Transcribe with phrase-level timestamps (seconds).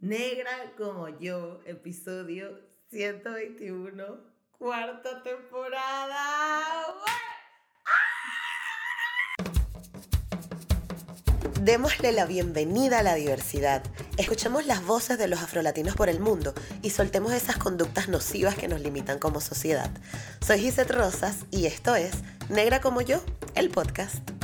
[0.00, 2.60] Negra como yo, episodio
[2.90, 4.04] 121,
[4.56, 6.94] cuarta temporada.
[11.62, 13.82] Démosle la bienvenida a la diversidad.
[14.16, 18.68] Escuchemos las voces de los afrolatinos por el mundo y soltemos esas conductas nocivas que
[18.68, 19.90] nos limitan como sociedad.
[20.46, 22.12] Soy Gisette Rosas y esto es
[22.48, 23.20] Negra como yo,
[23.56, 24.37] el podcast.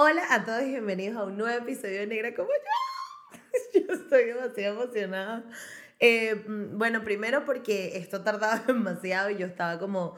[0.00, 3.40] Hola a todos y bienvenidos a un nuevo episodio de Negra como yo.
[3.74, 5.42] Yo estoy demasiado emocionada.
[5.98, 10.14] Eh, mm, bueno, primero porque esto tardaba demasiado y yo estaba como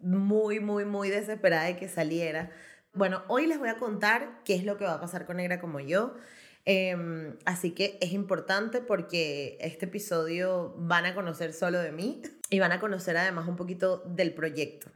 [0.00, 2.50] muy, muy, muy desesperada de que saliera.
[2.92, 5.60] Bueno, hoy les voy a contar qué es lo que va a pasar con Negra
[5.60, 6.16] como yo.
[6.64, 12.20] Em, así que es importante porque este episodio van a conocer solo de mí
[12.50, 14.90] y van a conocer además un poquito del proyecto.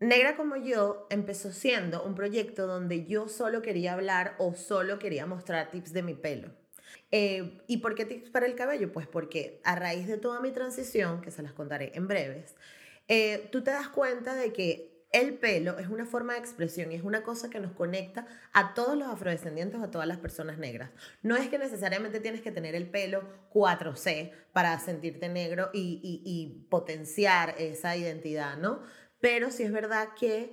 [0.00, 5.26] Negra como yo empezó siendo un proyecto donde yo solo quería hablar o solo quería
[5.26, 6.50] mostrar tips de mi pelo.
[7.10, 8.92] Eh, ¿Y por qué tips para el cabello?
[8.92, 12.54] Pues porque a raíz de toda mi transición, que se las contaré en breves,
[13.08, 16.94] eh, tú te das cuenta de que el pelo es una forma de expresión y
[16.94, 20.90] es una cosa que nos conecta a todos los afrodescendientes a todas las personas negras.
[21.22, 26.66] No es que necesariamente tienes que tener el pelo 4C para sentirte negro y, y
[26.68, 28.82] potenciar esa identidad, ¿no?
[29.20, 30.52] Pero sí es verdad que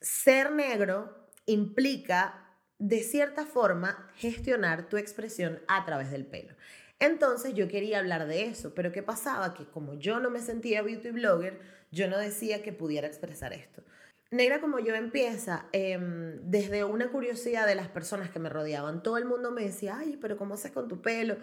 [0.00, 6.54] ser negro implica, de cierta forma, gestionar tu expresión a través del pelo.
[6.98, 9.54] Entonces yo quería hablar de eso, pero ¿qué pasaba?
[9.54, 13.82] Que como yo no me sentía beauty blogger, yo no decía que pudiera expresar esto.
[14.30, 19.02] Negra como yo empieza em, desde una curiosidad de las personas que me rodeaban.
[19.02, 21.36] Todo el mundo me decía, ay, pero ¿cómo haces con tu pelo?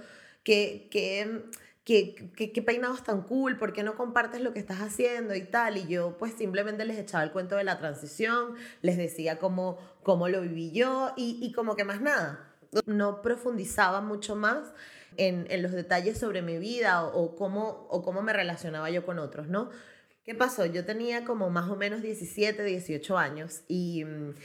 [0.43, 1.43] Que, que
[1.83, 5.77] ¿Qué, qué, peinados tan cool, ¿por qué no compartes lo que estás haciendo y tal?
[5.77, 10.27] Y yo pues simplemente les echaba el cuento de la transición, les decía cómo, cómo
[10.27, 12.53] lo viví yo y, y como que más nada.
[12.85, 14.71] No profundizaba mucho más
[15.17, 19.17] en, en los detalles sobre mi vida o, cómo, o cómo me relacionaba yo con
[19.17, 19.69] otros, ¿no?
[20.23, 20.65] ¿Qué pasó?
[20.67, 24.05] Yo tenía como más o menos 17, 18 años y...
[24.05, 24.35] Mm,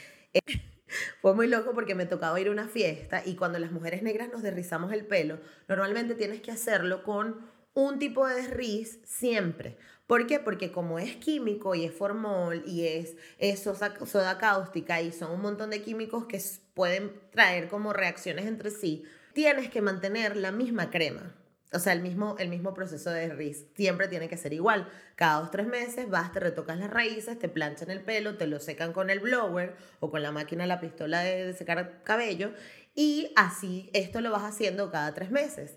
[1.21, 4.28] fue muy loco porque me tocaba ir a una fiesta y cuando las mujeres negras
[4.31, 9.77] nos derrizamos el pelo, normalmente tienes que hacerlo con un tipo de desriz siempre.
[10.06, 10.39] ¿Por qué?
[10.39, 15.41] Porque como es químico y es formol y es, es soda cáustica y son un
[15.41, 16.41] montón de químicos que
[16.75, 21.34] pueden traer como reacciones entre sí, tienes que mantener la misma crema.
[21.75, 24.89] O sea, el mismo, el mismo proceso de RIS siempre tiene que ser igual.
[25.17, 28.61] Cada dos, tres meses vas, te retocas las raíces, te planchan el pelo, te lo
[28.61, 32.53] secan con el blower o con la máquina, la pistola de, de secar cabello
[32.95, 35.77] y así esto lo vas haciendo cada tres meses.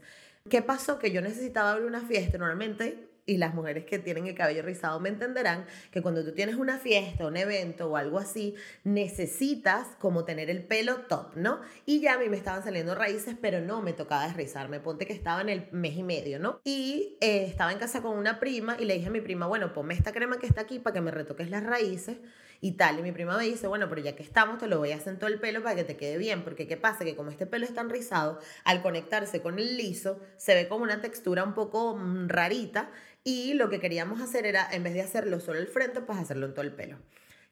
[0.49, 0.99] ¿Qué pasó?
[0.99, 2.37] Que yo necesitaba abrir una fiesta.
[2.37, 6.55] Normalmente y las mujeres que tienen el cabello rizado me entenderán que cuando tú tienes
[6.55, 11.59] una fiesta, un evento o algo así, necesitas como tener el pelo top, ¿no?
[11.85, 14.79] Y ya a mí me estaban saliendo raíces, pero no me tocaba desrizarme.
[14.79, 16.61] Ponte que estaba en el mes y medio, ¿no?
[16.63, 19.73] Y eh, estaba en casa con una prima y le dije a mi prima, bueno,
[19.73, 22.17] ponme esta crema que está aquí para que me retoques las raíces
[22.61, 22.99] y tal.
[22.99, 25.13] Y mi prima me dice, bueno, pero ya que estamos, te lo voy a hacer
[25.13, 27.05] en todo el pelo para que te quede bien, porque ¿qué pasa?
[27.05, 30.83] Que como este pelo es tan rizado, al conectarse con el liso, se ve como
[30.83, 32.91] una textura un poco mm, rarita
[33.23, 36.45] y lo que queríamos hacer era, en vez de hacerlo solo el frente, pues hacerlo
[36.45, 36.97] en todo el pelo.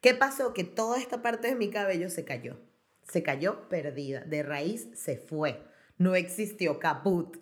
[0.02, 0.54] ¿Qué pasó?
[0.54, 2.58] Que toda esta parte de mi cabello se cayó.
[3.04, 4.22] Se cayó perdida.
[4.22, 5.64] De raíz se fue.
[5.98, 7.38] No existió caput.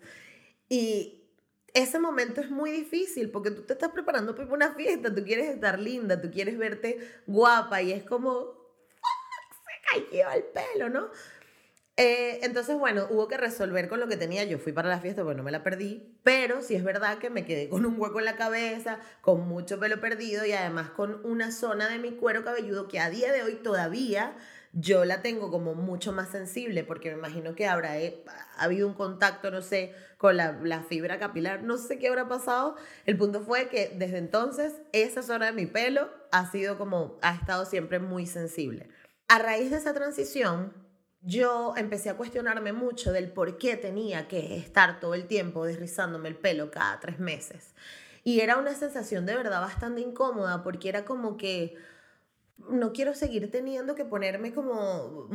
[0.68, 1.23] Y
[1.74, 5.48] ese momento es muy difícil porque tú te estás preparando para una fiesta, tú quieres
[5.48, 8.54] estar linda, tú quieres verte guapa y es como,
[9.50, 11.10] se cayó el pelo, ¿no?
[11.96, 14.42] Eh, entonces, bueno, hubo que resolver con lo que tenía.
[14.44, 17.44] Yo fui para la fiesta, bueno, me la perdí, pero sí es verdad que me
[17.44, 21.52] quedé con un hueco en la cabeza, con mucho pelo perdido y además con una
[21.52, 24.36] zona de mi cuero cabelludo que a día de hoy todavía
[24.76, 28.24] yo la tengo como mucho más sensible porque me imagino que habrá eh,
[28.56, 32.28] ha habido un contacto, no sé, con la, la, fibra capilar, no sé qué habrá
[32.28, 32.74] pasado.
[33.06, 37.34] El punto fue que desde entonces esa zona de mi pelo ha sido como, ha
[37.34, 38.88] estado siempre muy sensible.
[39.28, 40.72] A raíz de esa transición,
[41.22, 46.28] yo empecé a cuestionarme mucho del por qué tenía que estar todo el tiempo desrizándome
[46.28, 47.74] el pelo cada tres meses.
[48.24, 51.76] Y era una sensación de verdad bastante incómoda porque era como que
[52.56, 55.28] no quiero seguir teniendo que ponerme como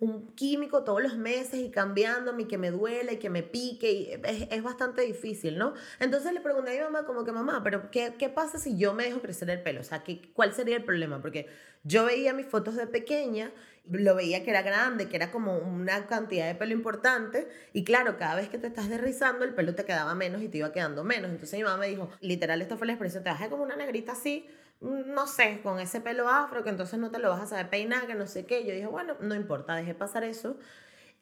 [0.00, 3.92] un, químico todos los meses y cambiándome y que me duele y que me pique
[3.92, 4.10] y
[4.50, 5.74] es, bastante difícil, ¿no?
[6.00, 8.92] Entonces le pregunté a mi mamá como que mamá, pero ¿qué, qué pasa si yo
[8.94, 9.80] me dejo crecer el pelo?
[9.80, 11.20] O sea, ¿qué, ¿cuál sería el problema?
[11.20, 11.46] Porque
[11.84, 13.52] yo veía mis fotos de pequeña,
[13.90, 18.16] lo veía que era grande, que era como una cantidad de pelo importante y claro,
[18.16, 21.02] cada vez que te estás derrizando el pelo te quedaba menos y te iba quedando
[21.02, 21.30] menos.
[21.30, 24.12] Entonces mi mamá me dijo, literal, esto fue la expresión, te a como una negrita
[24.12, 24.46] así
[24.82, 28.06] no sé, con ese pelo afro, que entonces no te lo vas a saber peinar,
[28.06, 28.64] que no sé qué.
[28.66, 30.56] Yo dije, bueno, no importa, dejé pasar eso.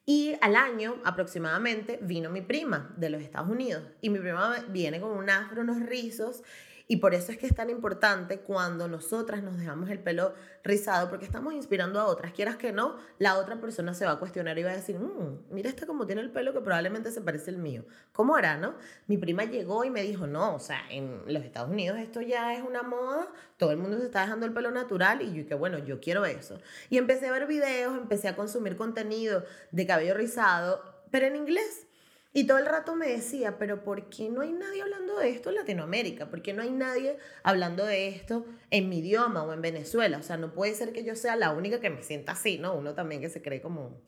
[0.07, 3.85] Y al año aproximadamente vino mi prima de los Estados Unidos.
[4.01, 6.43] Y mi prima viene con un afro, unos rizos
[6.91, 10.35] y por eso es que es tan importante cuando nosotras nos dejamos el pelo
[10.65, 12.33] rizado, porque estamos inspirando a otras.
[12.33, 15.39] Quieras que no, la otra persona se va a cuestionar y va a decir, mmm,
[15.53, 17.85] mira este como tiene el pelo que probablemente se parece al mío.
[18.11, 18.75] ¿Cómo hará, no?
[19.07, 22.55] Mi prima llegó y me dijo, no, o sea, en los Estados Unidos esto ya
[22.55, 25.55] es una moda, todo el mundo se está dejando el pelo natural y yo que
[25.55, 26.59] bueno, yo quiero eso.
[26.89, 30.83] Y empecé a ver videos, empecé a consumir contenido de cabello rizado,
[31.13, 31.87] pero en inglés.
[32.33, 35.49] Y todo el rato me decía, pero ¿por qué no hay nadie hablando de esto
[35.49, 36.31] en Latinoamérica?
[36.31, 40.19] ¿Por qué no hay nadie hablando de esto en mi idioma o en Venezuela?
[40.19, 42.75] O sea, no puede ser que yo sea la única que me sienta así, ¿no?
[42.75, 44.01] Uno también que se cree como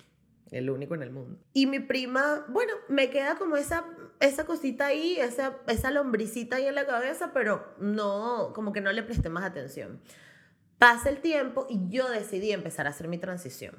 [0.52, 1.40] el único en el mundo.
[1.52, 3.86] Y mi prima, bueno, me queda como esa,
[4.20, 8.92] esa cosita ahí, esa, esa lombricita ahí en la cabeza, pero no, como que no
[8.92, 10.00] le presté más atención.
[10.78, 13.76] Pasa el tiempo y yo decidí empezar a hacer mi transición.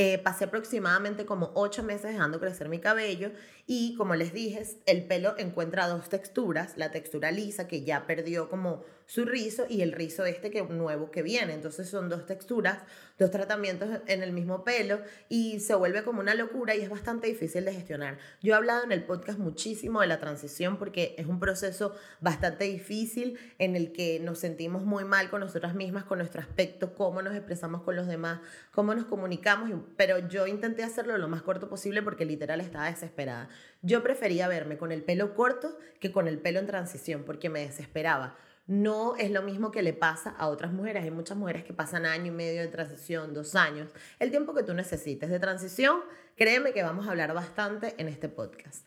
[0.00, 3.32] Eh, pasé aproximadamente como ocho meses dejando crecer mi cabello
[3.66, 8.48] y como les dije, el pelo encuentra dos texturas, la textura lisa que ya perdió
[8.48, 11.54] como su rizo y el rizo este que nuevo que viene.
[11.54, 12.82] Entonces son dos texturas,
[13.18, 15.00] dos tratamientos en el mismo pelo
[15.30, 18.18] y se vuelve como una locura y es bastante difícil de gestionar.
[18.42, 22.64] Yo he hablado en el podcast muchísimo de la transición porque es un proceso bastante
[22.64, 27.22] difícil en el que nos sentimos muy mal con nosotras mismas, con nuestro aspecto, cómo
[27.22, 28.40] nos expresamos con los demás,
[28.72, 33.48] cómo nos comunicamos, pero yo intenté hacerlo lo más corto posible porque literal estaba desesperada.
[33.80, 37.60] Yo prefería verme con el pelo corto que con el pelo en transición porque me
[37.60, 38.36] desesperaba
[38.68, 41.02] no es lo mismo que le pasa a otras mujeres.
[41.02, 44.62] Hay muchas mujeres que pasan año y medio de transición, dos años, el tiempo que
[44.62, 46.00] tú necesites de transición.
[46.36, 48.86] Créeme que vamos a hablar bastante en este podcast.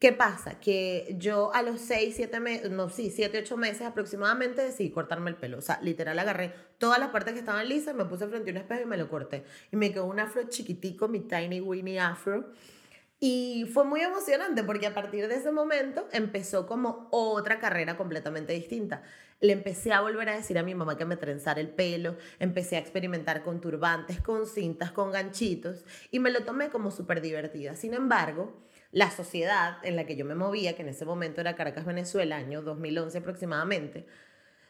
[0.00, 0.60] ¿Qué pasa?
[0.60, 5.30] Que yo a los 6, 7 meses, no, sí, 7, 8 meses aproximadamente decidí cortarme
[5.30, 5.56] el pelo.
[5.56, 8.58] O sea, literal agarré todas las partes que estaban lisas, me puse frente a un
[8.58, 9.44] espejo y me lo corté.
[9.72, 12.52] Y me quedó un afro chiquitico, mi tiny Winnie afro
[13.18, 18.52] y fue muy emocionante porque a partir de ese momento empezó como otra carrera completamente
[18.52, 19.02] distinta.
[19.40, 22.76] Le empecé a volver a decir a mi mamá que me trenzara el pelo, empecé
[22.76, 27.74] a experimentar con turbantes, con cintas, con ganchitos y me lo tomé como súper divertida.
[27.74, 31.56] Sin embargo, la sociedad en la que yo me movía, que en ese momento era
[31.56, 34.06] Caracas, Venezuela, año 2011 aproximadamente,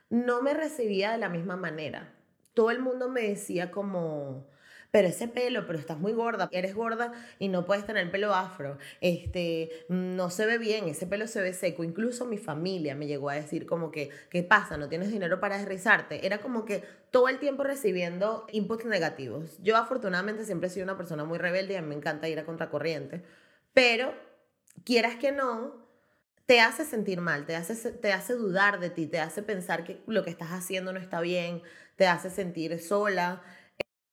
[0.08, 2.14] no me recibía de la misma manera.
[2.54, 4.48] Todo el mundo me decía como
[4.96, 8.78] pero ese pelo, pero estás muy gorda, eres gorda y no puedes tener pelo afro,
[9.02, 11.84] este, no se ve bien, ese pelo se ve seco.
[11.84, 14.78] Incluso mi familia me llegó a decir como que, ¿qué pasa?
[14.78, 16.24] ¿No tienes dinero para desrizarte?
[16.24, 19.58] Era como que todo el tiempo recibiendo inputs negativos.
[19.62, 22.38] Yo afortunadamente siempre he sido una persona muy rebelde y a mí me encanta ir
[22.38, 23.22] a contracorriente,
[23.74, 24.14] pero
[24.82, 25.74] quieras que no,
[26.46, 30.00] te hace sentir mal, te hace, te hace dudar de ti, te hace pensar que
[30.06, 31.60] lo que estás haciendo no está bien,
[31.96, 33.42] te hace sentir sola.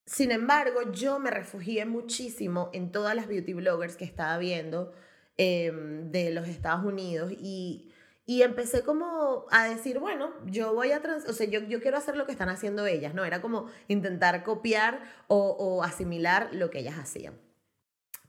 [0.06, 4.92] Sin embargo, yo me refugié muchísimo en todas las beauty bloggers que estaba viendo
[5.36, 7.90] em, de los Estados Unidos y,
[8.26, 11.96] y, empecé como a decir, bueno, yo voy a, trans o sea, yo, yo quiero
[11.96, 13.24] hacer lo que están haciendo ellas, ¿no?
[13.24, 17.34] Era como intentar copiar o, o asimilar lo que ellas hacían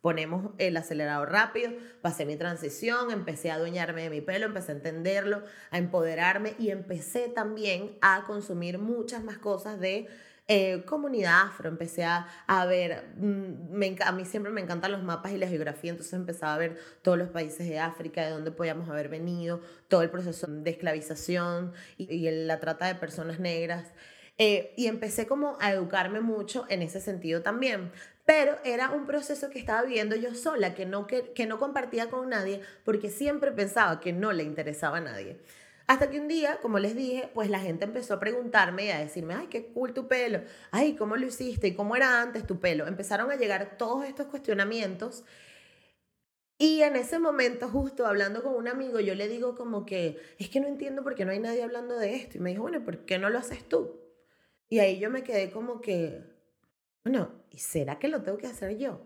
[0.06, 1.72] ponemos el acelerador rápido,
[2.04, 5.42] pasé mi transición, empecé a adueñarme de mi pelo, empecé a entenderlo,
[5.72, 10.06] a empoderarme y empecé también a consumir muchas más cosas de
[10.48, 15.02] eh, comunidad afro, empecé a, a ver, mm, me, a mí siempre me encantan los
[15.02, 18.52] mapas y la geografía, entonces empezaba a ver todos los países de África, de dónde
[18.52, 23.92] podíamos haber venido, todo el proceso de esclavización y, la trata de personas negras.
[24.38, 27.92] Eh, y empecé como a educarme mucho en ese sentido también.
[28.26, 32.10] Pero era un proceso que estaba viviendo yo sola, que no, que, que no compartía
[32.10, 35.40] con nadie, porque siempre pensaba que no le interesaba a nadie.
[35.88, 39.00] Hasta que un día, como les dije, pues la gente empezó a preguntarme y a
[39.00, 41.68] decirme, ay, qué cool tu pelo, ay, ¿cómo lo hiciste?
[41.68, 42.88] ¿Y cómo era antes tu pelo?
[42.88, 45.24] Empezaron a llegar todos estos cuestionamientos.
[46.58, 50.50] Y en ese momento, justo hablando con un amigo, yo le digo como que, es
[50.50, 52.38] que no entiendo por qué no hay nadie hablando de esto.
[52.38, 54.00] Y me dijo, bueno, ¿por qué no lo haces tú?
[54.70, 56.24] Y ahí yo me quedé como que,
[57.04, 59.04] bueno, ¿y será que lo tengo que hacer yo?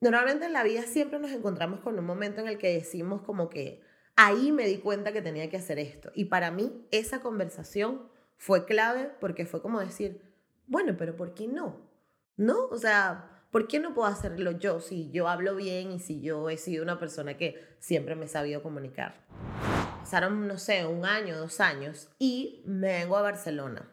[0.00, 3.48] Normalmente en la vida siempre nos encontramos con un momento en el que decimos como
[3.48, 3.82] que,
[4.16, 6.12] Ahí me di cuenta que tenía que hacer esto.
[6.14, 8.02] Y para mí esa conversación
[8.36, 10.20] fue clave porque fue como decir,
[10.66, 11.80] bueno, pero ¿por qué no?
[12.36, 12.66] ¿No?
[12.66, 16.48] O sea, ¿por qué no puedo hacerlo yo si yo hablo bien y si yo
[16.48, 19.24] he sido una persona que siempre me he sabido comunicar?
[20.00, 23.90] Pasaron, no sé, un año, dos años y me vengo a Barcelona.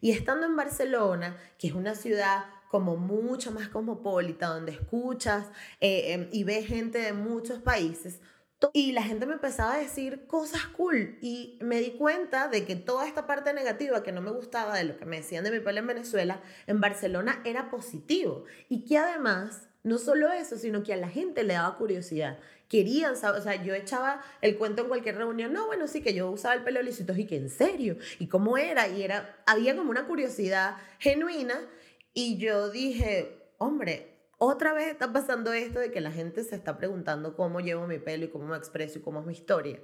[0.00, 5.46] Y estando en Barcelona, que es una ciudad como mucho más cosmopolita, donde escuchas
[5.80, 8.20] eh, em, y ves gente de muchos países,
[8.72, 12.76] y la gente me empezaba a decir cosas cool y me di cuenta de que
[12.76, 15.60] toda esta parte negativa que no me gustaba de lo que me decían de mi
[15.60, 18.44] pelo en Venezuela, en Barcelona era positivo.
[18.68, 22.38] Y que además no solo eso, sino que a la gente le daba curiosidad.
[22.68, 26.14] Querían saber, o sea, yo echaba el cuento en cualquier reunión, no, bueno, sí, que
[26.14, 29.74] yo usaba el pelo lisito y que en serio, y cómo era, y era, había
[29.74, 31.58] como una curiosidad genuina,
[32.12, 36.78] y yo dije, hombre, otra vez está pasando esto de que la gente se está
[36.78, 39.80] preguntando cómo llevo mi pelo y cómo me expreso y cómo es mi historia.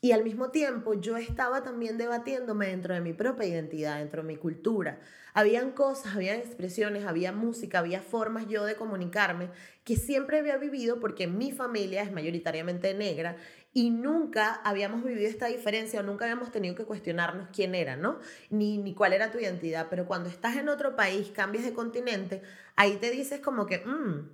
[0.00, 4.26] Y al mismo tiempo yo estaba también debatiéndome dentro de mi propia identidad, dentro de
[4.26, 4.98] mi cultura.
[5.34, 9.50] Habían cosas, había expresiones, había música, había formas yo de comunicarme
[9.84, 13.36] que siempre había vivido porque mi familia es mayoritariamente negra
[13.74, 18.18] y nunca habíamos vivido esta diferencia o nunca habíamos tenido que cuestionarnos quién era, ¿no?
[18.50, 19.86] Ni, ni cuál era tu identidad.
[19.88, 22.42] Pero cuando estás en otro país, cambias de continente,
[22.76, 24.28] ahí te dices como que, mmm,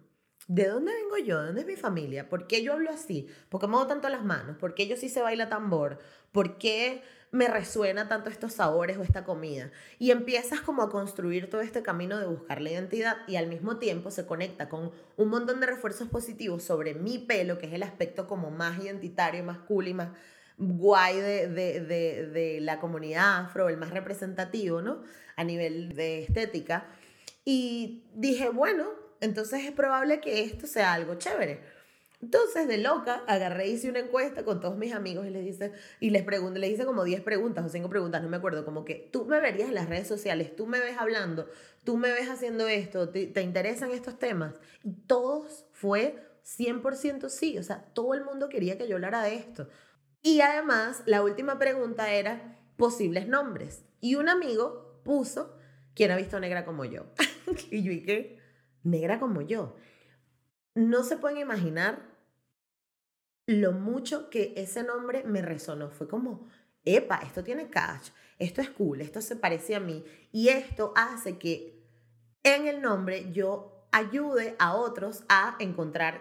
[0.48, 1.40] ¿de dónde vengo yo?
[1.40, 2.28] ¿De dónde es mi familia?
[2.28, 3.28] ¿Por qué yo hablo así?
[3.50, 4.56] ¿Por qué muevo tanto las manos?
[4.56, 5.98] ¿Por qué yo sí se baila tambor?
[6.32, 9.70] ¿Por qué me resuena tanto estos sabores o esta comida?
[9.98, 13.76] Y empiezas como a construir todo este camino de buscar la identidad y al mismo
[13.78, 17.82] tiempo se conecta con un montón de refuerzos positivos sobre mi pelo, que es el
[17.82, 20.08] aspecto como más identitario, más cool y más
[20.56, 25.02] guay de, de, de, de la comunidad afro, el más representativo, ¿no?
[25.36, 26.86] A nivel de estética.
[27.44, 31.60] Y dije, bueno, entonces es probable que esto sea algo chévere.
[32.20, 36.10] Entonces, de loca, agarré, hice una encuesta con todos mis amigos y les dice, y
[36.10, 39.08] les pregunté, les hice como 10 preguntas o 5 preguntas, no me acuerdo, como que
[39.12, 41.48] tú me verías en las redes sociales, tú me ves hablando,
[41.84, 44.54] tú me ves haciendo esto, te, te interesan estos temas.
[44.82, 49.36] Y todos fue 100% sí, o sea, todo el mundo quería que yo hablara de
[49.36, 49.68] esto.
[50.20, 53.84] Y además, la última pregunta era posibles nombres.
[54.00, 55.56] Y un amigo puso,
[55.94, 57.06] ¿quién ha visto negra como yo?
[57.70, 58.37] y yo, ¿y qué?
[58.90, 59.76] Negra como yo.
[60.74, 62.02] No se pueden imaginar
[63.46, 65.90] lo mucho que ese nombre me resonó.
[65.90, 66.46] Fue como,
[66.84, 70.04] epa, esto tiene cash, esto es cool, esto se parece a mí.
[70.32, 71.82] Y esto hace que
[72.42, 76.20] en el nombre yo ayude a otros a encontrar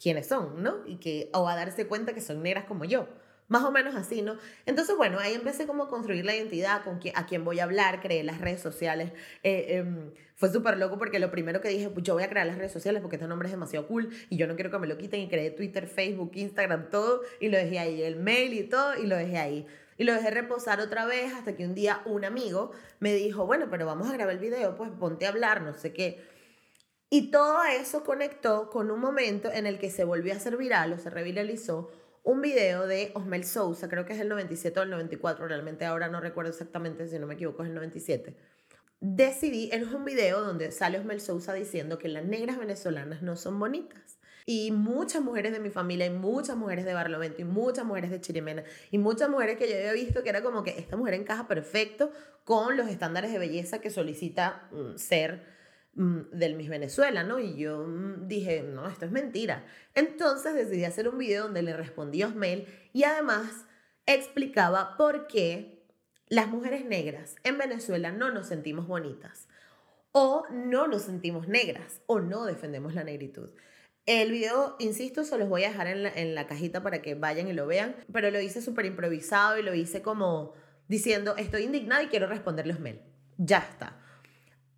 [0.00, 0.86] quiénes son, ¿no?
[0.86, 3.08] Y que, o a darse cuenta que son negras como yo.
[3.48, 4.36] Más o menos así, ¿no?
[4.66, 7.64] Entonces, bueno, ahí empecé como a construir la identidad, con quién, a quién voy a
[7.64, 9.12] hablar, creé las redes sociales.
[9.42, 12.46] Eh, em, fue súper loco porque lo primero que dije, pues yo voy a crear
[12.46, 14.86] las redes sociales porque este nombre es demasiado cool y yo no quiero que me
[14.86, 18.64] lo quiten y creé Twitter, Facebook, Instagram, todo y lo dejé ahí, el mail y
[18.64, 19.66] todo y lo dejé ahí.
[19.96, 23.68] Y lo dejé reposar otra vez hasta que un día un amigo me dijo, bueno,
[23.70, 26.22] pero vamos a grabar el video, pues ponte a hablar, no sé qué.
[27.10, 30.92] Y todo eso conectó con un momento en el que se volvió a hacer viral
[30.92, 31.90] o se reviralizó
[32.24, 36.08] un video de Osmel Sousa, creo que es el 97 o el 94, realmente ahora
[36.08, 38.36] no recuerdo exactamente, si no me equivoco es el 97.
[39.00, 43.58] Decidí, es un video donde sale Osmel Sousa diciendo que las negras venezolanas no son
[43.58, 44.18] bonitas.
[44.44, 48.20] Y muchas mujeres de mi familia, y muchas mujeres de Barlovento, y muchas mujeres de
[48.20, 51.46] Chirimena, y muchas mujeres que yo había visto que era como que esta mujer encaja
[51.46, 52.10] perfecto
[52.44, 55.57] con los estándares de belleza que solicita mm, ser
[55.98, 57.40] del Miss Venezuela, ¿no?
[57.40, 59.64] Y yo mm, dije, no, esto es mentira.
[59.94, 63.66] Entonces decidí hacer un video donde le respondí a Osmel y además
[64.06, 65.84] explicaba por qué
[66.28, 69.48] las mujeres negras en Venezuela no nos sentimos bonitas
[70.12, 73.50] o no nos sentimos negras o no defendemos la negritud.
[74.06, 77.14] El video, insisto, se los voy a dejar en la, en la cajita para que
[77.14, 80.54] vayan y lo vean, pero lo hice súper improvisado y lo hice como
[80.86, 83.02] diciendo, estoy indignada y quiero responderle a Osmel.
[83.36, 84.00] Ya está.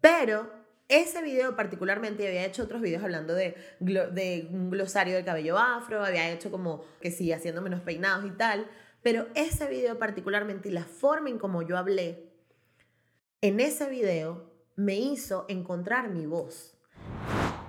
[0.01, 0.60] Pero
[0.91, 6.05] ese video particularmente, había hecho otros videos hablando de, de un glosario del cabello afro,
[6.05, 8.67] había hecho como que sí, haciendo menos peinados y tal,
[9.01, 12.29] pero ese video particularmente y la forma en como yo hablé,
[13.41, 16.77] en ese video me hizo encontrar mi voz.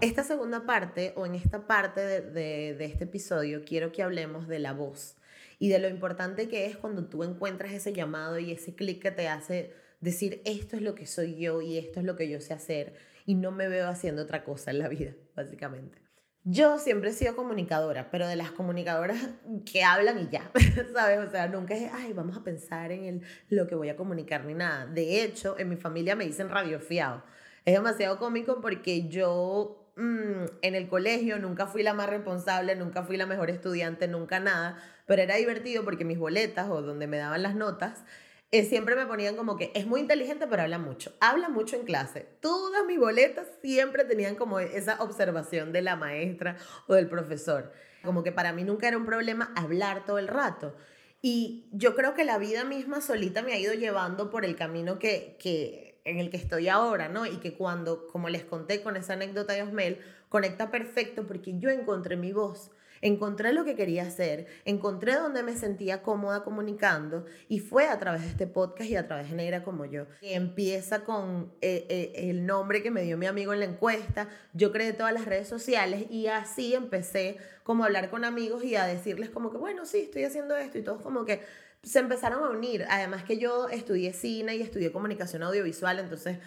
[0.01, 4.47] Esta segunda parte, o en esta parte de, de, de este episodio, quiero que hablemos
[4.47, 5.15] de la voz
[5.59, 9.11] y de lo importante que es cuando tú encuentras ese llamado y ese clic que
[9.11, 12.41] te hace decir esto es lo que soy yo y esto es lo que yo
[12.41, 16.01] sé hacer y no me veo haciendo otra cosa en la vida, básicamente.
[16.43, 19.17] Yo siempre he sido comunicadora, pero de las comunicadoras
[19.71, 20.51] que hablan y ya,
[20.93, 21.19] ¿sabes?
[21.19, 24.45] O sea, nunca es, ay, vamos a pensar en el, lo que voy a comunicar
[24.45, 24.87] ni nada.
[24.87, 27.23] De hecho, en mi familia me dicen radiofiado.
[27.63, 33.03] Es demasiado cómico porque yo mm, en el colegio nunca fui la más responsable, nunca
[33.03, 37.17] fui la mejor estudiante, nunca nada, pero era divertido porque mis boletas o donde me
[37.17, 38.03] daban las notas
[38.51, 41.13] eh, siempre me ponían como que es muy inteligente, pero habla mucho.
[41.21, 42.27] Habla mucho en clase.
[42.41, 47.71] Todas mis boletas siempre tenían como esa observación de la maestra o del profesor.
[48.03, 50.75] Como que para mí nunca era un problema hablar todo el rato.
[51.21, 54.99] Y yo creo que la vida misma solita me ha ido llevando por el camino
[54.99, 57.25] que, que en el que estoy ahora, ¿no?
[57.25, 61.69] Y que cuando, como les conté con esa anécdota de Osmel, conecta perfecto porque yo
[61.69, 67.59] encontré mi voz encontré lo que quería hacer, encontré donde me sentía cómoda comunicando y
[67.59, 70.05] fue a través de este podcast y a través de Negra como yo.
[70.19, 74.29] Que empieza con eh, eh, el nombre que me dio mi amigo en la encuesta,
[74.53, 78.75] yo creé todas las redes sociales y así empecé como a hablar con amigos y
[78.75, 81.41] a decirles como que, bueno, sí, estoy haciendo esto y todos como que
[81.83, 82.85] se empezaron a unir.
[82.89, 86.37] Además que yo estudié cine y estudié comunicación audiovisual, entonces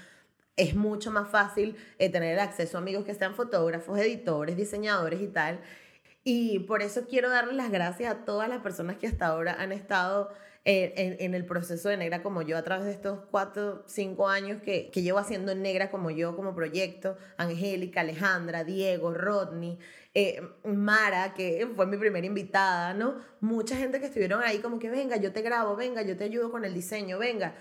[0.56, 5.26] es mucho más fácil eh, tener acceso a amigos que sean fotógrafos, editores, diseñadores y
[5.26, 5.58] tal.
[6.25, 9.73] Y por eso quiero darle las gracias a todas las personas que hasta ahora han
[9.73, 10.33] estado
[10.64, 14.62] en, en, el proceso de Negra como yo a través de estos cuatro, cinco años
[14.62, 17.19] que, que llevo haciendo Negra como yo como proyecto.
[17.37, 19.78] Angélica, Alejandra, Diego, Rodney,
[20.14, 23.16] eh, Mara, que fue mi primera invitada, ¿no?
[23.40, 26.50] Mucha gente que estuvieron ahí como que venga, yo te grabo, venga, yo te ayudo
[26.50, 27.54] con el diseño, venga.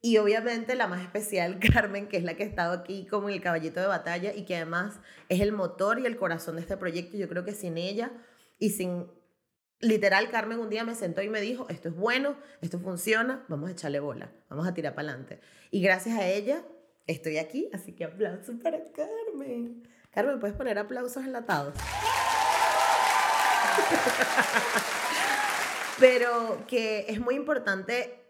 [0.00, 3.40] Y obviamente la más especial, Carmen, que es la que ha estado aquí como el
[3.40, 7.16] caballito de batalla y que además es el motor y el corazón de este proyecto.
[7.16, 8.12] Yo creo que sin ella
[8.58, 9.06] y sin...
[9.80, 13.68] Literal, Carmen un día me sentó y me dijo, esto es bueno, esto funciona, vamos
[13.68, 15.38] a echarle bola, vamos a tirar para adelante.
[15.70, 16.64] Y gracias a ella
[17.06, 19.88] estoy aquí, así que aplausos para Carmen.
[20.10, 21.74] Carmen, ¿puedes poner aplausos enlatados?
[26.00, 28.27] Pero que es muy importante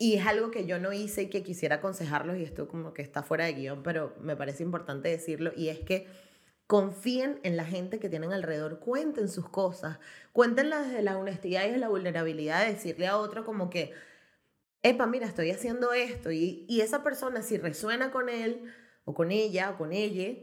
[0.00, 3.02] y es algo que yo no hice y que quisiera aconsejarlos, y esto como que
[3.02, 6.06] está fuera de guion, pero me parece importante decirlo, y es que
[6.66, 9.98] confíen en la gente que tienen alrededor, cuenten sus cosas,
[10.32, 13.92] cuéntenlas desde la honestidad y desde la vulnerabilidad de decirle a otro como que,
[14.82, 18.72] epa, mira, estoy haciendo esto, y, y esa persona si resuena con él,
[19.04, 20.34] o con ella, o con ella,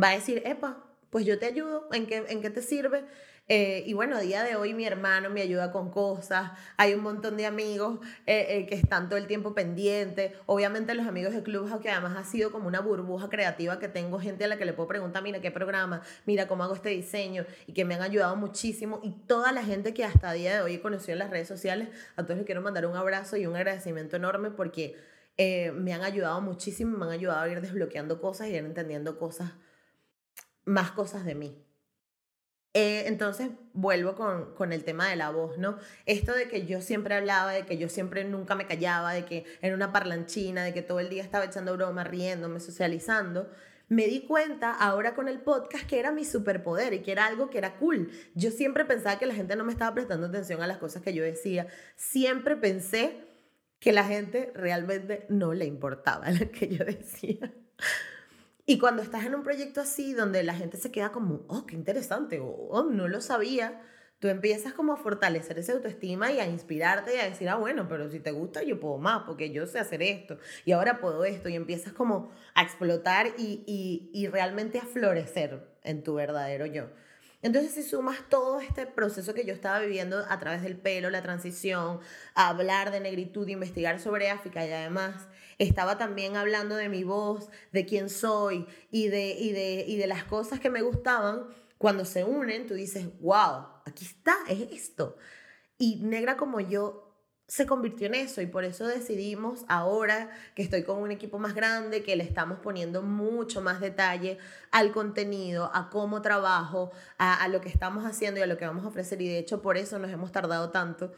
[0.00, 3.06] va a decir, epa, pues yo te ayudo, ¿en qué, en qué te sirve?
[3.46, 7.02] Eh, y bueno, a día de hoy mi hermano me ayuda con cosas, hay un
[7.02, 11.42] montón de amigos eh, eh, que están todo el tiempo pendientes, obviamente los amigos de
[11.42, 14.64] Clubhouse que además ha sido como una burbuja creativa que tengo gente a la que
[14.64, 18.00] le puedo preguntar, mira qué programa, mira cómo hago este diseño y que me han
[18.00, 19.00] ayudado muchísimo.
[19.02, 21.48] Y toda la gente que hasta a día de hoy he conocido en las redes
[21.48, 24.96] sociales, a todos les quiero mandar un abrazo y un agradecimiento enorme porque
[25.36, 29.52] me han ayudado muchísimo, me han ayudado a ir desbloqueando cosas y ir entendiendo cosas,
[30.64, 31.73] más cosas de mí.
[32.76, 35.78] Eh, entonces vuelvo con, con, el tema de la voz, ¿no?
[36.06, 39.44] Esto de que yo siempre hablaba, de que yo siempre nunca me callaba, de que
[39.62, 43.48] era una parlanchina, de que todo el día estaba echando broma, riéndome, socializando,
[43.88, 47.50] me di cuenta ahora con el podcast que era mi superpoder y que era algo
[47.50, 48.10] que era cool.
[48.34, 51.12] Yo siempre pensaba que la gente no me estaba prestando atención a las cosas que
[51.12, 51.68] yo decía.
[51.96, 53.20] Siempre pensé
[53.78, 57.52] que la gente realmente no le importaba lo que yo decía.
[58.66, 61.74] Y cuando estás en un proyecto así, donde la gente se queda como, oh, qué
[61.76, 63.82] interesante, o oh, no lo sabía,
[64.20, 67.86] tú empiezas como a fortalecer esa autoestima y a inspirarte y a decir, ah, bueno,
[67.88, 71.26] pero si te gusta, yo puedo más, porque yo sé hacer esto, y ahora puedo
[71.26, 76.64] esto, y empiezas como a explotar y, y, y realmente a florecer en tu verdadero
[76.64, 76.88] yo.
[77.44, 81.20] Entonces, si sumas todo este proceso que yo estaba viviendo a través del pelo, la
[81.20, 82.00] transición,
[82.34, 85.28] hablar de negritud, investigar sobre África y además
[85.58, 90.06] estaba también hablando de mi voz, de quién soy y de, y de, y de
[90.06, 91.44] las cosas que me gustaban,
[91.76, 95.18] cuando se unen, tú dices, wow, aquí está, es esto.
[95.76, 97.03] Y negra como yo
[97.46, 101.54] se convirtió en eso y por eso decidimos ahora que estoy con un equipo más
[101.54, 104.38] grande, que le estamos poniendo mucho más detalle
[104.70, 108.84] al contenido, a cómo trabajo, a, lo que estamos haciendo y a lo que vamos
[108.84, 109.20] a ofrecer.
[109.20, 111.12] Y de hecho por eso nos hemos tardado tanto,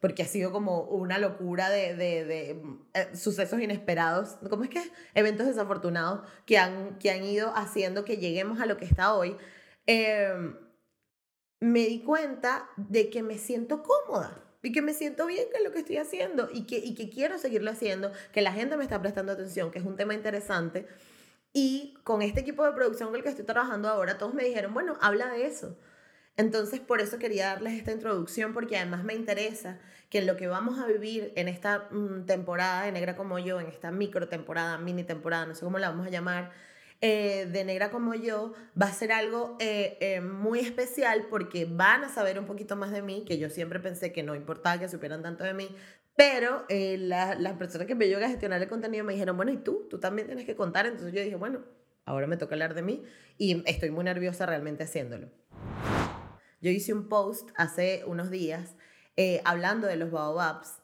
[0.00, 2.62] porque ha sido como una locura de, de,
[2.94, 4.82] eh, sucesos inesperados, ¿cómo es que?
[5.14, 9.36] Eventos desafortunados que han, que han ido haciendo que lleguemos a lo que está hoy.
[9.86, 10.56] Em,
[11.60, 15.72] me di cuenta de que me siento cómoda y que me siento bien con lo
[15.72, 19.00] que estoy haciendo y que, y que quiero seguirlo haciendo, que la gente me está
[19.00, 20.86] prestando atención, que es un tema interesante.
[21.52, 24.72] Y con este equipo de producción con el que estoy trabajando ahora, todos me dijeron,
[24.72, 25.76] bueno, habla de eso.
[26.36, 30.46] Entonces, por eso quería darles esta introducción, porque además me interesa que en lo que
[30.46, 34.78] vamos a vivir en esta mm, temporada de Negra como yo, en esta micro temporada,
[34.78, 36.52] mini temporada, no sé cómo la vamos a llamar,
[37.02, 42.04] eh, de negra como yo va a ser algo eh, eh, muy especial porque van
[42.04, 44.86] a saber un poquito más de mí, que yo siempre pensé que no importaba que
[44.86, 45.74] supieran tanto de mí,
[46.14, 49.86] pero las personas que me ayudan a gestionar el contenido me dijeron, bueno, ¿y tú?
[49.88, 50.84] Tú también tienes que contar.
[50.84, 51.64] Entonces yo dije, bueno,
[52.04, 53.02] ahora me toca hablar de mí
[53.38, 55.30] y estoy muy nerviosa realmente haciéndolo.
[56.60, 58.74] Yo hice un post hace unos días
[59.44, 60.80] hablando de los baobabs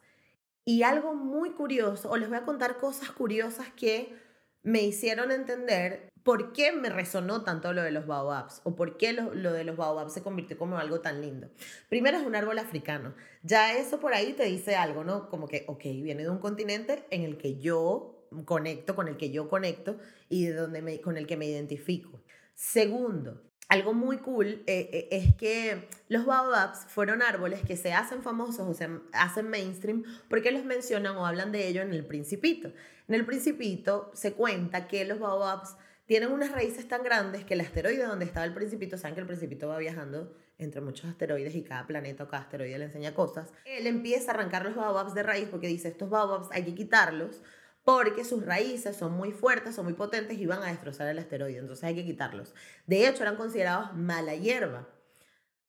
[0.65, 4.26] y algo muy curioso, o les voy a contar cosas curiosas que
[4.67, 9.13] me hicieron entender por qué me resonó tanto lo de los baobabs o por qué
[9.13, 11.49] lo, de los baobabs se convirtió como algo tan lindo.
[11.89, 13.15] Primero es un árbol africano.
[13.45, 15.31] Ya eso por ahí te dice algo, ¿no?
[15.31, 19.31] Como que, ok, viene de un continente en el que yo conecto, con el que
[19.31, 19.99] yo conecto
[20.29, 22.21] y de donde me, con el que me identifico.
[22.57, 28.23] Segundo, algo muy cool eh, eh, es que los baobabs fueron árboles que se hacen
[28.23, 32.73] famosos o se hacen mainstream porque los mencionan o hablan de ello en el Principito.
[33.09, 37.61] En el Principito se cuenta que los baobabs tienen unas raíces tan grandes que el
[37.61, 41.63] asteroide donde estaba el Principito, saben que el Principito va viajando entre muchos asteroides y
[41.63, 43.53] cada planeta o cada asteroide le enseña cosas.
[43.65, 47.43] Él empieza a arrancar los baobabs de raíz porque dice, estos baobabs hay que quitarlos
[47.85, 51.59] porque sus raíces son muy fuertes, son muy potentes y van a destrozar el asteroide,
[51.59, 52.53] entonces hay que quitarlos.
[52.87, 54.89] De hecho, eran considerados mala hierba.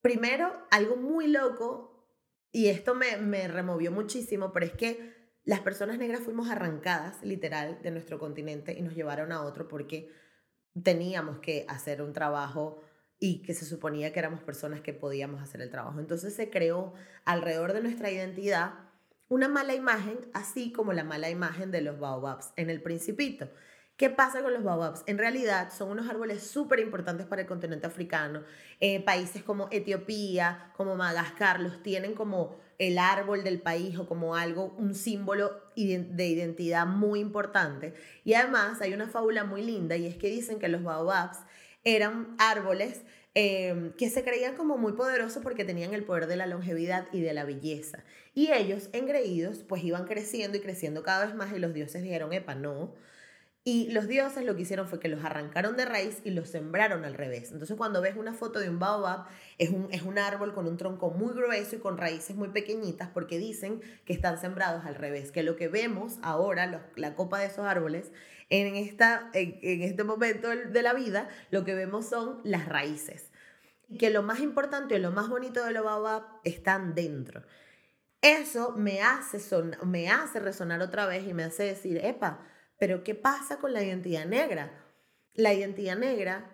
[0.01, 2.07] Primero, algo muy loco,
[2.51, 5.16] y esto me, me removió muchísimo, pero es que
[5.47, 10.11] las personas negras fuimos arrancadas, literal, de nuestro continente y nos llevaron a otro porque
[10.83, 12.81] teníamos que hacer un trabajo
[13.17, 16.01] y que se suponía que éramos personas que podíamos hacer el trabajo.
[16.01, 18.73] Entonces se creó alrededor de nuestra identidad
[19.29, 23.49] una mala imagen, así como la mala imagen de los baobabs en el principito.
[23.95, 25.03] ¿Qué pasa con los baobabs?
[25.05, 28.43] En realidad son unos árboles súper importantes para el continente africano.
[28.81, 34.35] Eh, países como Etiopía, como Madagascar, los tienen como el árbol del país o como
[34.35, 37.93] algo, un símbolo de identidad muy importante.
[38.23, 41.39] Y además hay una fábula muy linda y es que dicen que los baobabs
[41.83, 43.01] eran árboles
[43.39, 47.21] Em, que se creían como muy poderosos porque tenían el poder de la longevidad y
[47.21, 48.03] de la belleza.
[48.33, 52.33] Y ellos, engreídos, pues iban creciendo y creciendo cada vez más y los dioses dijeron,
[52.33, 52.95] epa, no.
[53.67, 57.03] Y los dioses lo que hicieron fue que los arrancaron de raíz y los sembraron
[57.03, 57.51] al revés.
[57.51, 59.25] Entonces cuando ves una foto de un baobab,
[59.57, 63.09] es un, es un árbol con un tronco muy grueso y con raíces muy pequeñitas
[63.09, 67.47] porque dicen que están sembrados al revés, que lo que vemos ahora, la copa de
[67.47, 68.13] esos árboles,
[68.49, 73.31] en, esta, en, este momento de la vida, lo que vemos son las raíces.
[73.99, 77.43] Que lo más importante y lo más bonito de lo baobab están dentro.
[78.21, 82.47] Eso me hace, son, me hace resonar otra vez y me hace decir, epa,
[82.77, 84.71] pero ¿qué pasa con la identidad negra?
[85.33, 86.51] La identidad negra,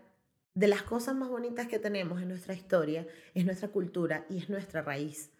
[0.54, 4.50] de las cosas más bonitas que tenemos en nuestra historia, es nuestra cultura y es
[4.50, 5.32] nuestra raíz.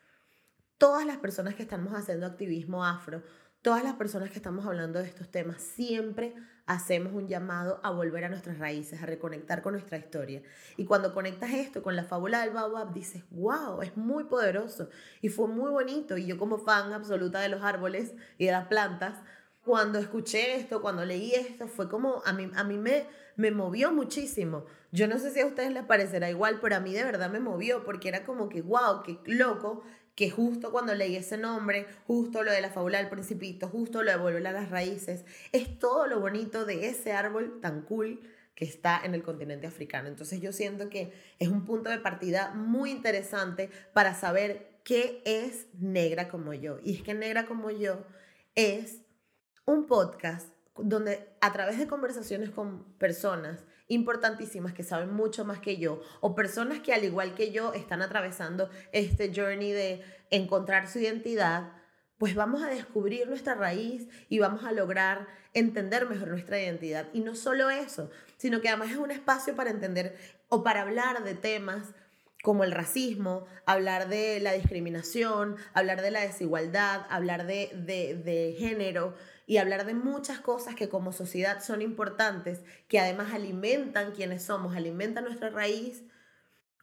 [0.78, 3.24] Todas las personas que estamos haciendo activismo afro
[3.64, 8.26] Todas las personas que estamos hablando de estos temas siempre hacemos un llamado a volver
[8.26, 10.42] a nuestras raíces, a reconectar con nuestra historia.
[10.76, 14.90] Y cuando conectas esto con la fábula del baobab, dices, wow, es muy poderoso
[15.22, 16.18] y fue muy bonito.
[16.18, 19.22] Y yo como fan absoluta de los árboles y de las plantas,
[19.64, 23.92] cuando escuché esto, cuando leí esto, fue como, a mí, a mí me, me movió
[23.92, 24.66] muchísimo.
[24.92, 27.40] Yo no sé si a ustedes les parecerá igual, pero a mí de verdad me
[27.40, 29.84] movió porque era como que, wow, qué loco
[30.16, 34.12] que justo cuando leí ese nombre, justo lo de la fábula del principito, justo lo
[34.12, 38.22] de volver a las raíces, es todo lo bonito de ese árbol tan cool
[38.54, 40.08] que está en el continente africano.
[40.08, 45.68] Entonces yo siento que es un punto de partida muy interesante para saber qué es
[45.80, 46.80] Negra como yo.
[46.84, 48.06] Y es que Negra como yo
[48.54, 49.00] es
[49.66, 55.78] un podcast donde a través de conversaciones con personas importantísimas que saben mucho más que
[55.78, 61.00] yo o personas que al igual que yo están atravesando este journey de encontrar su
[61.00, 61.72] identidad,
[62.18, 67.08] pues vamos a descubrir nuestra raíz y vamos a lograr entender mejor nuestra identidad.
[67.14, 70.18] Y no solo eso, sino que además es un espacio para entender
[70.50, 71.94] o para hablar de temas
[72.44, 78.56] como el racismo, hablar de la discriminación, hablar de la desigualdad, hablar de, de, de
[78.58, 84.44] género, y hablar de muchas cosas que como sociedad son importantes, que además alimentan quienes
[84.44, 86.04] somos, alimentan nuestra raíz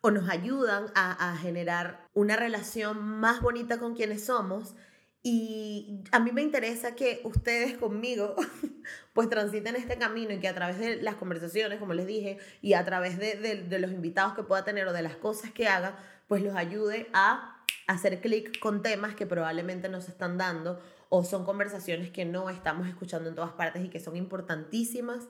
[0.02, 4.74] o nos ayudan a, generar una relación más bonita con quienes somos.
[5.22, 8.34] Y a mí me interesa que ustedes conmigo
[9.12, 12.72] pues transiten este camino y que a través de las conversaciones, como les dije, y
[12.72, 15.98] a través de, de los invitados que pueda tener o de las cosas que haga,
[16.26, 21.44] pues los ayude a hacer clic con temas que probablemente nos están dando o son
[21.44, 25.28] conversaciones que no estamos escuchando en todas partes y que son importantísimas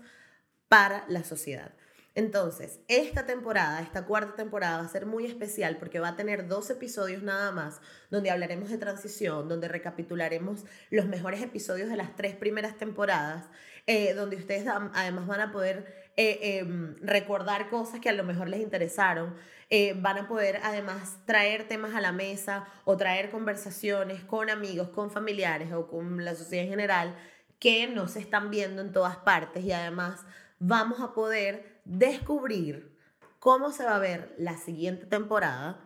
[0.69, 1.73] para la sociedad.
[2.15, 6.49] Entonces, esta temporada, esta cuarta temporada va a ser muy especial porque va a tener
[6.49, 12.17] dos episodios nada más, donde hablaremos de transición, donde recapitularemos los mejores episodios de las
[12.17, 13.49] tres primeras temporadas,
[13.87, 18.47] eh, donde ustedes además van a poder eh, em, recordar cosas que a lo mejor
[18.47, 19.35] les interesaron,
[19.71, 24.91] eh, van a poder además traer temas a la mesa o traer conversaciones con amigos,
[24.91, 27.17] con familiares o con la sociedad en general
[27.59, 29.65] que no se están viendo en todas partes.
[29.65, 30.21] Y además
[30.59, 32.95] vamos a poder descubrir
[33.39, 35.81] cómo se va a ver la siguiente temporada,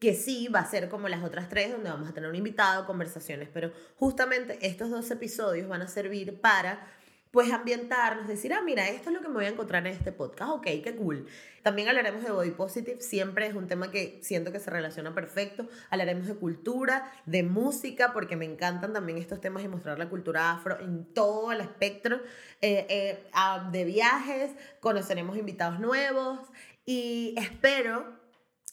[0.00, 2.86] que sí va a ser como las otras tres, donde vamos a tener un invitado,
[2.86, 6.88] conversaciones, pero justamente estos dos episodios van a servir para
[7.30, 10.12] pues ambientarnos, decir, ah, mira, esto es lo que me voy a encontrar en este
[10.12, 11.26] podcast, ok, qué cool.
[11.62, 15.68] También hablaremos de body positive, siempre es un tema que siento que se relaciona perfecto.
[15.90, 20.52] Hablaremos de cultura, de música, porque me encantan también estos temas y mostrar la cultura
[20.52, 22.20] afro en todo el espectro,
[22.62, 26.40] eh, eh, ah, de viajes, conoceremos invitados nuevos
[26.84, 28.16] y espero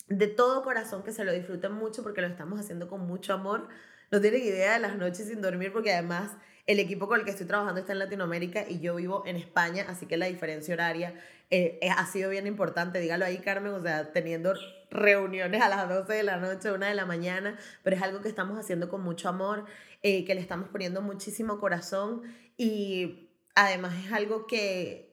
[0.08, 3.68] de todo corazón que se lo disfruten mucho porque lo estamos haciendo con mucho amor.
[4.12, 6.32] No tienen idea de las noches sin dormir porque además
[6.66, 9.86] el equipo con el que estoy trabajando está en Latinoamérica y yo vivo en España,
[9.90, 11.14] así que la diferencia horaria
[11.50, 13.00] eh, eh, ha sido bien importante.
[13.00, 14.54] Dígalo ahí, Carmen, o sea, teniendo
[14.90, 18.30] reuniones a las 12 de la noche, 1 de la mañana, pero es algo que
[18.30, 19.66] estamos haciendo con mucho amor,
[20.04, 22.22] eh, que le estamos poniendo muchísimo corazón
[22.58, 25.12] y además es algo que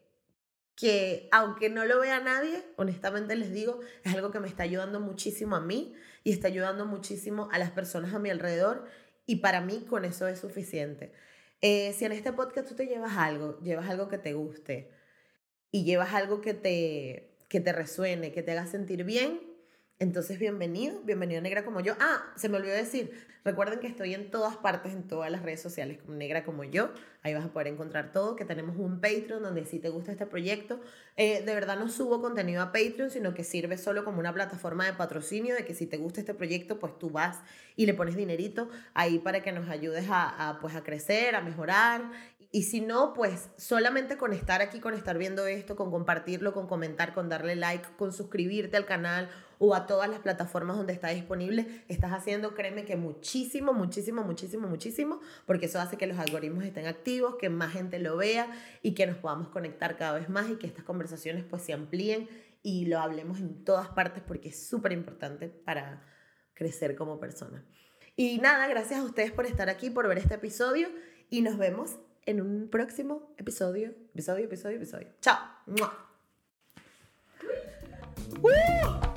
[0.76, 4.98] que aunque no lo vea nadie, honestamente les digo, es algo que me está ayudando
[4.98, 8.86] muchísimo a mí y está ayudando muchísimo a las personas a mi alrededor
[9.26, 11.12] y para mí con eso es suficiente.
[11.62, 14.90] Eh, si en este podcast tú te llevas algo, llevas algo que te guste
[15.70, 19.40] y llevas algo que te, que te resuene, que te haga sentir bien,
[20.00, 21.94] entonces, bienvenido, bienvenido Negra como yo.
[22.00, 23.12] Ah, se me olvidó decir,
[23.44, 26.90] recuerden que estoy en todas partes, en todas las redes sociales como Negra como yo.
[27.22, 30.24] Ahí vas a poder encontrar todo, que tenemos un Patreon donde si te gusta este
[30.24, 30.80] proyecto,
[31.18, 34.86] eh, de verdad no subo contenido a Patreon, sino que sirve solo como una plataforma
[34.86, 37.40] de patrocinio, de que si te gusta este proyecto, pues tú vas
[37.76, 42.10] y le pones dinerito ahí para que nos ayudes a, pues, a crecer, a mejorar
[42.52, 46.66] y si no, pues solamente con estar aquí, con estar viendo esto, con compartirlo, con
[46.66, 51.08] comentar, con darle like, con suscribirte al canal o a todas las plataformas donde está
[51.10, 56.64] disponible, estás haciendo, créeme que muchísimo, muchísimo, muchísimo, muchísimo, porque eso hace que los algoritmos
[56.64, 58.50] estén activos, que más gente lo vea
[58.82, 62.28] y que nos podamos conectar cada vez más y que estas conversaciones pues se amplíen
[62.62, 66.04] y lo hablemos en todas partes porque es súper importante para
[66.54, 67.64] crecer como persona.
[68.16, 70.88] Y nada, gracias a ustedes por estar aquí, por ver este episodio
[71.28, 71.98] y nos vemos
[72.30, 73.92] en un próximo episodio.
[74.14, 75.08] Episodio, episodio, episodio.
[75.20, 75.38] Chao.
[78.42, 79.09] ¡Uh!